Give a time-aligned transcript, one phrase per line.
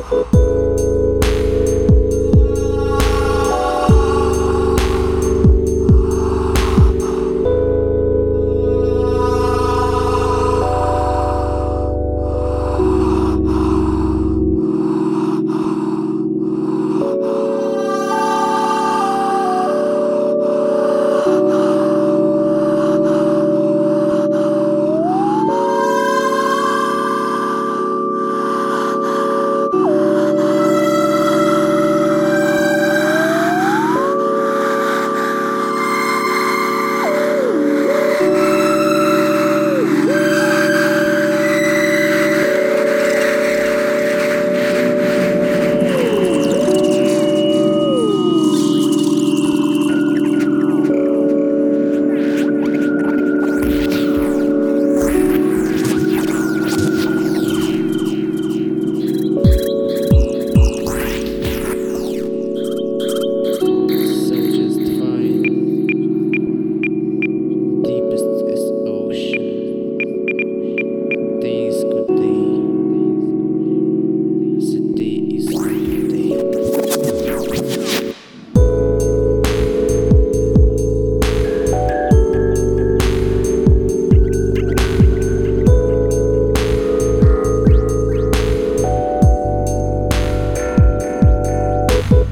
[0.00, 0.39] Ho ho ho.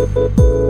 [0.00, 0.60] Música